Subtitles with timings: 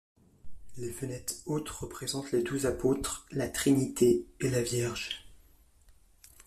[0.77, 5.27] Les fenêtres hautes représentent les douze apôtres, la Trinité et la Vierge.